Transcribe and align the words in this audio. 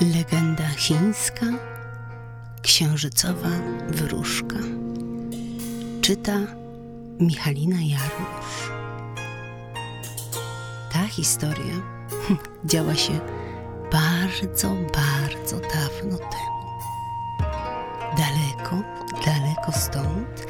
Legenda 0.00 0.68
chińska, 0.68 1.46
księżycowa 2.62 3.48
wróżka. 3.88 4.56
Czyta 6.00 6.38
Michalina 7.20 7.76
Jarusz. 7.80 8.70
Ta 10.92 11.06
historia 11.06 11.74
działa 12.70 12.94
się 12.94 13.20
bardzo, 13.92 14.68
bardzo 14.68 15.60
dawno 15.60 16.18
temu. 16.18 16.66
Daleko, 18.16 18.82
daleko 19.26 19.72
stąd, 19.72 20.46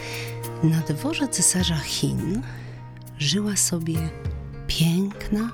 na 0.62 0.80
dworze 0.80 1.28
cesarza 1.28 1.78
Chin, 1.78 2.42
żyła 3.18 3.56
sobie 3.56 3.96
piękna, 4.66 5.50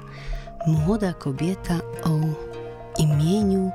młoda 0.66 1.13
kobieta 1.13 1.81
o 2.04 2.51
imieniu 2.99 3.71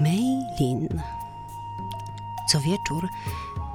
Mei 0.00 0.42
Lin. 0.60 1.02
Co 2.48 2.60
wieczór 2.60 3.08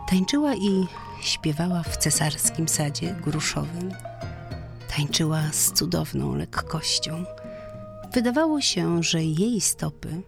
tańczyła 0.10 0.56
i 0.56 0.88
śpiewała 1.22 1.84
w 1.84 1.98
cesarskim 1.98 2.68
sadzie 2.68 3.14
gruszowym. 3.14 3.94
Tańczyła 4.96 5.42
z 5.52 5.72
cudowną 5.72 6.36
lekkością. 6.36 7.26
Wydawało 8.14 8.62
się, 8.62 9.04
że 9.04 9.24
jej 9.24 9.62
stopy 9.62 10.22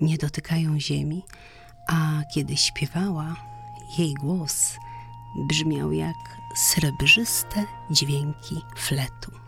nie 0.00 0.18
dotykają 0.18 0.80
ziemi, 0.80 1.22
a 1.88 2.22
kiedy 2.34 2.56
śpiewała, 2.56 3.36
jej 3.98 4.14
głos 4.14 4.76
brzmiał 5.48 5.92
jak 5.92 6.16
srebrzyste 6.56 7.64
dźwięki 7.90 8.56
fletu. 8.76 9.43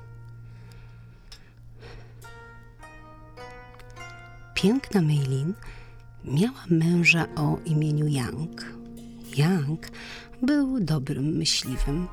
Piękna 4.67 5.03
Meilin 5.03 5.55
miała 6.25 6.65
męża 6.71 7.27
o 7.37 7.59
imieniu 7.65 8.07
Yang. 8.07 8.65
Yang 9.37 9.89
był 10.43 10.81
dobrym 10.81 11.25
myśliwym. 11.25 12.09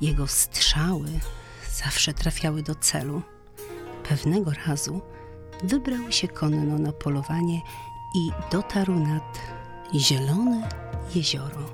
Jego 0.00 0.26
strzały 0.26 1.08
zawsze 1.74 2.14
trafiały 2.14 2.62
do 2.62 2.74
celu. 2.74 3.22
Pewnego 4.08 4.52
razu 4.66 5.00
wybrał 5.64 6.12
się 6.12 6.28
konno 6.28 6.78
na 6.78 6.92
polowanie 6.92 7.60
i 8.16 8.30
dotarł 8.52 8.94
nad 8.94 9.38
zielone 9.94 10.68
jezioro. 11.14 11.70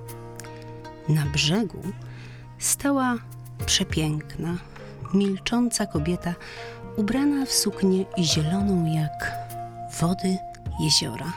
Na 1.09 1.27
brzegu 1.27 1.83
stała 2.59 3.17
przepiękna, 3.67 4.59
milcząca 5.15 5.87
kobieta 5.87 6.35
ubrana 6.97 7.47
w 7.47 7.53
suknię 7.53 8.05
zieloną 8.19 8.95
jak 8.95 9.46
wody 10.01 10.39
jeziora. 10.81 11.33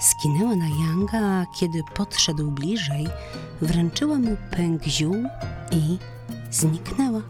Skinęła 0.00 0.56
na 0.56 0.66
Yanga, 0.68 1.18
a 1.18 1.46
kiedy 1.60 1.82
podszedł 1.94 2.50
bliżej, 2.50 3.08
wręczyła 3.62 4.18
mu 4.18 4.36
pęk 4.50 4.84
ziół 4.84 5.14
i 5.70 5.98
zniknęła. 6.50 7.20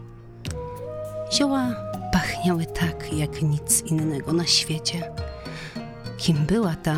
Zioła 1.33 1.75
pachniały 2.13 2.67
tak, 2.67 3.13
jak 3.13 3.43
nic 3.43 3.83
innego 3.83 4.33
na 4.33 4.47
świecie. 4.47 5.13
Kim 6.19 6.47
była 6.47 6.75
ta 6.75 6.97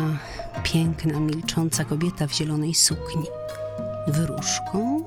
piękna, 0.63 1.19
milcząca 1.19 1.85
kobieta 1.85 2.27
w 2.27 2.33
zielonej 2.33 2.73
sukni? 2.73 3.25
Wróżką? 4.07 5.03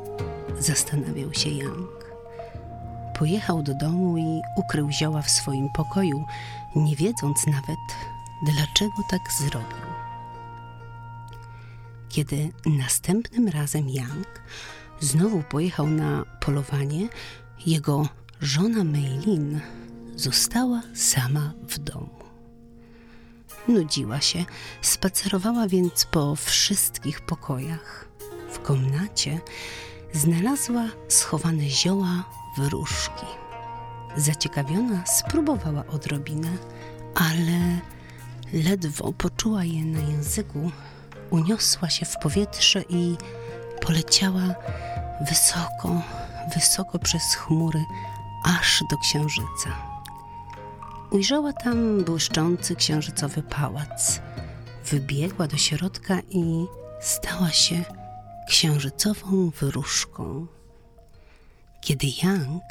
Zastanawiał 0.58 1.34
się 1.34 1.50
Yang. 1.50 2.02
Pojechał 3.18 3.62
do 3.62 3.74
domu 3.74 4.18
i 4.18 4.40
ukrył 4.56 4.90
zioła 4.90 5.22
w 5.22 5.30
swoim 5.30 5.68
pokoju, 5.68 6.24
nie 6.76 6.96
wiedząc 6.96 7.46
nawet, 7.46 7.78
dlaczego 8.42 9.02
tak 9.10 9.32
zrobił. 9.32 9.92
Kiedy 12.08 12.52
następnym 12.66 13.48
razem 13.48 13.88
Yang 13.88 14.42
znowu 15.00 15.42
pojechał 15.42 15.86
na 15.86 16.24
polowanie, 16.40 17.08
jego 17.66 18.08
żona 18.40 18.84
Meilin 18.84 19.60
została 20.16 20.82
sama 20.94 21.52
w 21.68 21.78
domu. 21.78 22.22
Nudziła 23.68 24.20
się, 24.20 24.44
spacerowała 24.82 25.68
więc 25.68 26.04
po 26.04 26.36
wszystkich 26.36 27.20
pokojach. 27.20 28.08
W 28.50 28.58
komnacie 28.58 29.40
znalazła 30.12 30.88
schowane 31.08 31.70
zioła 31.70 32.24
wróżki. 32.58 33.26
Zaciekawiona 34.16 35.06
spróbowała 35.06 35.86
odrobinę, 35.86 36.50
ale 37.14 37.80
ledwo 38.52 39.12
poczuła 39.12 39.64
je 39.64 39.84
na 39.84 40.00
języku, 40.00 40.70
uniosła 41.30 41.90
się 41.90 42.06
w 42.06 42.18
powietrze 42.18 42.82
i 42.88 43.16
poleciała 43.80 44.54
wysoko, 45.28 46.02
wysoko 46.54 46.98
przez 46.98 47.34
chmury, 47.34 47.84
aż 48.44 48.84
do 48.90 48.96
księżyca. 48.98 49.92
Ujrzała 51.10 51.52
tam 51.52 52.04
błyszczący 52.04 52.76
księżycowy 52.76 53.42
pałac. 53.42 54.20
Wybiegła 54.84 55.46
do 55.46 55.56
środka 55.56 56.18
i 56.30 56.66
stała 57.00 57.50
się 57.50 57.84
księżycową 58.48 59.50
wróżką. 59.50 60.46
Kiedy 61.80 62.06
Yang 62.22 62.62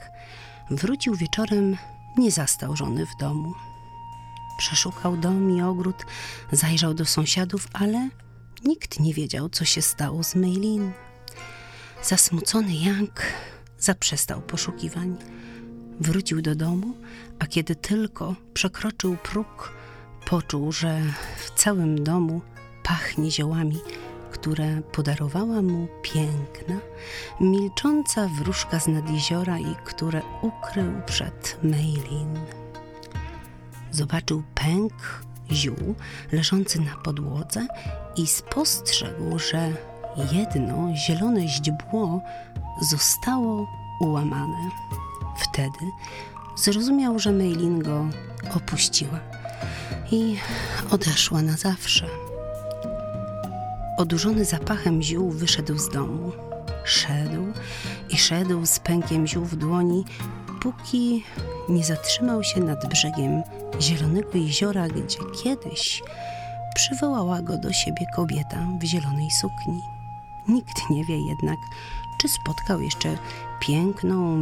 wrócił 0.72 1.16
wieczorem, 1.16 1.78
nie 2.18 2.31
zastał 2.31 2.75
żony 2.75 3.06
w 3.06 3.19
domu. 3.19 3.53
Przeszukał 4.62 5.18
dom 5.18 5.58
i 5.58 5.62
ogród, 5.62 6.06
zajrzał 6.52 6.94
do 6.94 7.06
sąsiadów, 7.06 7.68
ale 7.74 8.10
nikt 8.66 9.00
nie 9.00 9.14
wiedział, 9.14 9.50
co 9.50 9.66
się 9.66 9.82
stało 9.82 10.24
z 10.24 10.36
Meilin. 10.36 10.92
Zasmucony 12.04 12.74
Yang 12.74 13.22
zaprzestał 13.80 14.42
poszukiwań. 14.42 15.18
Wrócił 16.00 16.42
do 16.42 16.56
domu, 16.56 16.94
a 17.40 17.48
kiedy 17.48 17.76
tylko 17.76 18.36
przekroczył 18.54 19.18
próg, 19.18 19.74
poczuł, 20.26 20.72
że 20.72 21.02
w 21.38 21.60
całym 21.60 22.04
domu 22.04 22.42
pachnie 22.84 23.32
ziołami, 23.32 23.80
które 24.32 24.82
podarowała 24.82 25.62
mu 25.62 25.88
piękna, 26.02 26.80
milcząca 27.40 28.28
wróżka 28.28 28.80
z 28.80 28.88
nad 28.88 29.10
jeziora 29.10 29.60
i 29.60 29.76
które 29.86 30.22
ukrył 30.42 31.02
przed 31.06 31.58
Meilin. 31.64 32.40
Zobaczył 33.91 34.44
pęk 34.56 34.94
ziół 35.52 35.96
leżący 36.31 36.81
na 36.81 36.96
podłodze 37.03 37.68
i 38.16 38.28
spostrzegł, 38.28 39.40
że 39.40 39.74
jedno 40.31 40.96
zielone 40.96 41.47
źdźbło 41.47 42.22
zostało 42.90 43.68
ułamane. 44.00 44.69
Wtedy 45.38 45.91
zrozumiał, 46.56 47.19
że 47.19 47.31
Meilin 47.31 47.80
go 47.80 48.06
opuściła 48.56 49.19
i 50.12 50.38
odeszła 50.91 51.41
na 51.41 51.57
zawsze. 51.57 52.07
Odurzony 53.97 54.46
zapachem 54.46 55.01
ziół 55.01 55.31
wyszedł 55.31 55.78
z 55.78 55.90
domu. 55.90 56.31
Szedł 56.85 57.53
i 58.09 58.18
szedł 58.18 58.66
z 58.66 58.80
pękiem 58.80 59.28
ziół 59.28 59.46
w 59.46 59.56
dłoni, 59.56 60.06
póki 60.62 61.24
nie 61.70 61.84
zatrzymał 61.84 62.44
się 62.44 62.60
nad 62.60 62.88
brzegiem 62.90 63.44
zielonego 63.80 64.38
jeziora, 64.38 64.88
gdzie 64.88 65.18
kiedyś 65.44 66.04
przywołała 66.76 67.42
go 67.42 67.58
do 67.58 67.74
siebie 67.74 68.06
kobieta 68.16 68.68
w 68.82 68.84
zielonej 68.84 69.32
sukni. 69.32 69.82
Nikt 70.48 70.90
nie 70.90 71.06
wie 71.06 71.28
jednak, 71.28 71.60
czy 72.22 72.28
spotkał 72.28 72.82
jeszcze 72.82 73.18
piękną, 73.60 74.38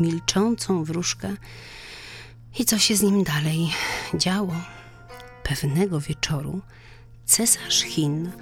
milczącą 0.00 0.84
wróżkę 0.84 1.28
i 2.58 2.64
co 2.64 2.78
się 2.78 2.96
z 2.96 3.02
nim 3.02 3.24
dalej 3.24 3.70
działo. 4.14 4.54
Pewnego 5.42 6.00
wieczoru 6.00 6.60
cesarz 7.24 7.82
Chin 7.82 8.32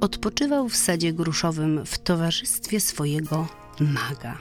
odpoczywał 0.00 0.68
w 0.68 0.76
sadzie 0.76 1.12
gruszowym 1.12 1.86
w 1.86 1.98
towarzystwie 1.98 2.80
swojego 2.80 3.46
maga, 3.80 4.38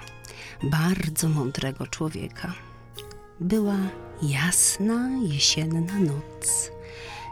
bardzo 0.63 1.29
mądrego 1.29 1.87
człowieka. 1.87 2.53
Była 3.39 3.77
jasna 4.21 5.09
jesienna 5.21 5.99
noc. 5.99 6.71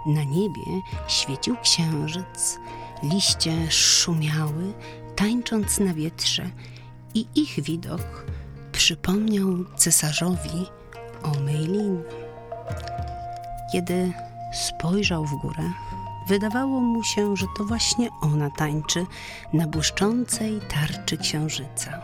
Na 0.06 0.24
niebie 0.24 0.82
świecił 1.08 1.56
księżyc, 1.64 2.60
liście 3.04 3.72
szumiały, 3.72 4.74
tańcząc 5.16 5.80
na 5.80 5.94
wietrze, 5.94 6.50
i 7.14 7.26
ich 7.36 7.64
widok 7.64 8.26
przypomniał 8.72 9.48
cesarzowi 9.76 10.66
o 11.24 11.40
Meilin. 11.40 12.04
Kiedy 13.72 14.14
spojrzał 14.54 15.26
w 15.26 15.42
górę, 15.42 15.72
Wydawało 16.30 16.80
mu 16.80 17.04
się, 17.04 17.36
że 17.36 17.46
to 17.58 17.66
właśnie 17.66 18.10
ona 18.22 18.50
tańczy 18.50 19.06
na 19.54 19.68
błyszczącej 19.68 20.60
tarczy 20.70 21.18
księżyca. 21.18 22.02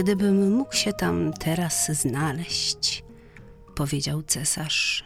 Gdybym 0.00 0.56
mógł 0.56 0.76
się 0.76 0.92
tam 0.92 1.32
teraz 1.32 1.90
znaleźć, 1.92 3.04
powiedział 3.74 4.22
cesarz. 4.22 5.04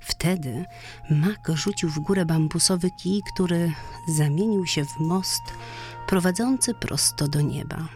Wtedy 0.00 0.64
mak 1.10 1.48
rzucił 1.54 1.88
w 1.88 1.98
górę 1.98 2.24
bambusowy 2.24 2.90
kij, 3.02 3.20
który 3.34 3.72
zamienił 4.08 4.66
się 4.66 4.84
w 4.84 5.00
most 5.00 5.42
prowadzący 6.06 6.74
prosto 6.74 7.28
do 7.28 7.40
nieba. 7.40 7.88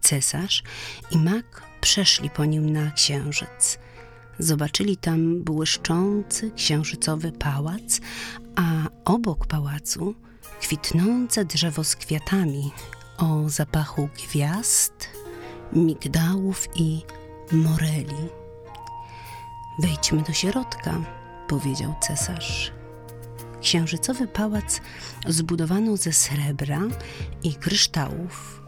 Cesarz 0.00 0.62
i 1.10 1.18
mak 1.18 1.62
przeszli 1.80 2.30
po 2.30 2.44
nim 2.44 2.70
na 2.70 2.90
księżyc. 2.90 3.78
Zobaczyli 4.38 4.96
tam 4.96 5.42
błyszczący 5.42 6.50
księżycowy 6.50 7.32
pałac, 7.32 8.00
a 8.56 8.64
obok 9.04 9.46
pałacu 9.46 10.14
kwitnące 10.60 11.44
drzewo 11.44 11.84
z 11.84 11.96
kwiatami 11.96 12.72
o 13.18 13.48
zapachu 13.48 14.08
gwiazd, 14.16 15.15
migdałów 15.72 16.68
i 16.76 17.02
moreli. 17.52 18.28
Wejdźmy 19.78 20.22
do 20.22 20.32
środka, 20.32 20.94
powiedział 21.48 21.94
cesarz. 22.00 22.72
Księżycowy 23.60 24.26
pałac 24.28 24.80
zbudowano 25.28 25.96
ze 25.96 26.12
srebra 26.12 26.80
i 27.42 27.54
kryształów. 27.54 28.62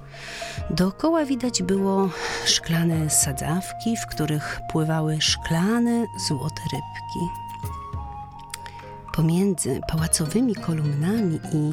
Dookoła 0.70 1.24
widać 1.24 1.62
było 1.62 2.08
szklane 2.44 3.10
sadzawki, 3.10 3.96
w 3.96 4.06
których 4.06 4.60
pływały 4.72 5.20
szklane 5.20 6.06
złote 6.28 6.62
rybki. 6.72 7.48
Pomiędzy 9.14 9.80
pałacowymi 9.88 10.54
kolumnami 10.54 11.40
i 11.52 11.72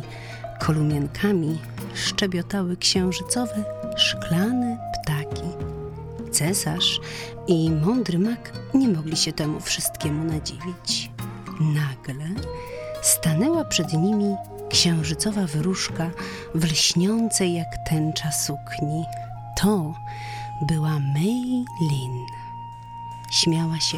kolumienkami 0.60 1.60
szczebiotały 1.94 2.78
księżycowe 2.78 3.64
szklane. 3.96 4.78
Cesarz 6.36 7.00
i 7.48 7.72
mądry 7.72 8.20
mak 8.20 8.54
nie 8.74 8.88
mogli 8.88 9.18
się 9.18 9.34
temu 9.34 9.60
wszystkiemu 9.60 10.24
nadziwić. 10.24 11.12
Nagle 11.60 12.26
stanęła 13.02 13.66
przed 13.66 13.94
nimi 13.94 14.36
księżycowa 14.70 15.48
wróżka 15.48 16.12
w 16.56 16.64
lśniącej 16.64 17.54
jak 17.54 17.68
tęcza 17.90 18.32
sukni. 18.32 19.04
To 19.62 19.94
była 20.62 21.00
Mei 21.00 21.66
Lin. 21.92 22.26
Śmiała 23.32 23.80
się, 23.80 23.98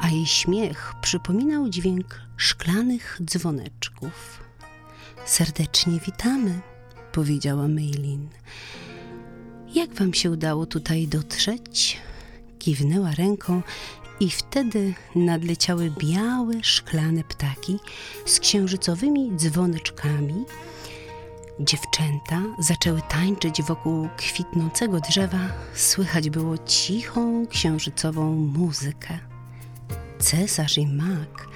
a 0.00 0.08
jej 0.08 0.26
śmiech 0.26 0.94
przypominał 1.00 1.68
dźwięk 1.68 2.20
szklanych 2.36 3.18
dzwoneczków. 3.24 4.40
Serdecznie 5.26 6.00
witamy, 6.06 6.60
powiedziała 7.12 7.68
Meilin. 7.68 8.28
Jak 9.76 9.94
wam 9.94 10.14
się 10.14 10.30
udało 10.30 10.66
tutaj 10.66 11.08
dotrzeć? 11.08 11.98
Kiwnęła 12.58 13.10
ręką 13.10 13.62
i 14.20 14.30
wtedy 14.30 14.94
nadleciały 15.14 15.92
białe, 15.98 16.54
szklane 16.62 17.24
ptaki 17.24 17.78
z 18.26 18.40
księżycowymi 18.40 19.36
dzwoneczkami. 19.36 20.44
Dziewczęta 21.60 22.42
zaczęły 22.58 23.00
tańczyć 23.08 23.62
wokół 23.62 24.08
kwitnącego 24.16 25.00
drzewa, 25.00 25.48
słychać 25.74 26.30
było 26.30 26.58
cichą, 26.58 27.46
księżycową 27.46 28.32
muzykę. 28.34 29.18
Cesarz 30.18 30.78
i 30.78 30.86
mak 30.86 31.48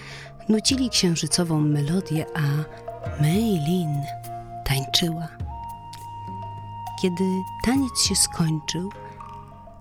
nucili 0.48 0.90
księżycową 0.90 1.60
melodię, 1.60 2.26
a 2.34 2.64
Mei 3.22 3.58
Lin 3.68 4.02
tańczyła. 4.64 5.49
Kiedy 7.02 7.44
taniec 7.62 8.02
się 8.02 8.16
skończył, 8.16 8.92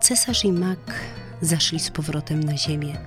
cesarz 0.01 0.45
i 0.45 0.51
mak 0.51 0.79
zaszli 1.41 1.79
z 1.79 1.91
powrotem 1.91 2.43
na 2.43 2.57
ziemię. 2.57 2.97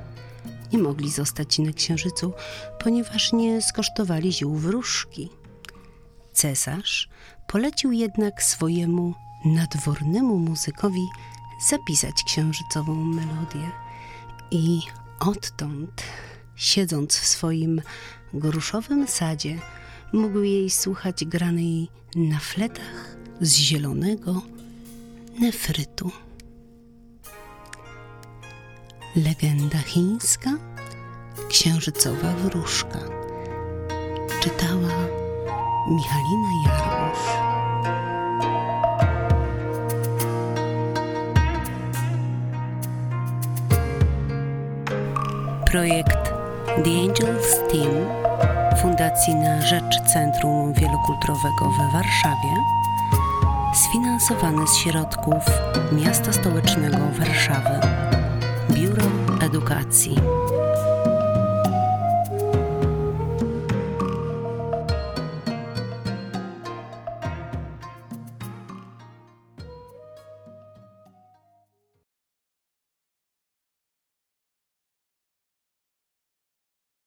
Nie 0.73 0.79
mogli 0.79 1.11
zostać 1.11 1.59
na 1.59 1.73
księżycu, 1.73 2.33
ponieważ 2.79 3.33
nie 3.33 3.63
skosztowali 3.63 4.33
ziół 4.33 4.57
wróżki. 4.57 5.31
Cesarz 6.33 7.09
polecił 7.47 7.93
jednak 7.93 8.43
swojemu 8.43 9.15
nadwornemu 9.45 10.39
muzykowi 10.39 11.07
zapisać 11.69 12.25
księżycową 12.27 12.95
melodię 12.95 13.71
i 14.51 14.81
odtąd, 15.21 16.03
siedząc 16.57 17.17
w 17.17 17.27
swoim 17.27 17.83
gruszowym 18.35 19.09
sadzie, 19.09 19.59
mógł 20.13 20.39
jej 20.39 20.71
słuchać 20.71 21.25
granej 21.25 21.89
na 22.17 22.39
fletach 22.39 23.22
z 23.43 23.57
zielonego 23.57 24.43
nefrytu. 25.41 26.11
Legenda 29.17 29.79
chińska 29.79 30.51
Księżycowa 31.49 32.33
wróżka 32.33 32.99
czytała 34.41 34.95
Michalina 35.89 36.49
Jarmusz. 36.67 37.27
Projekt 45.71 46.33
The 46.85 46.91
Angels 46.91 47.57
Team 47.73 48.23
Fundacji 48.83 49.35
na 49.35 49.67
Rzecz 49.67 50.13
Centrum 50.13 50.73
Wielokulturowego 50.75 51.71
we 51.79 51.93
Warszawie 51.93 52.83
sfinansowany 53.75 54.67
z 54.69 54.77
środków 54.77 55.45
Miasta 55.93 56.33
Stołecznego 56.33 56.99
Warszawy. 57.19 57.81
Biuro 58.71 59.03
Edukacji 59.41 60.17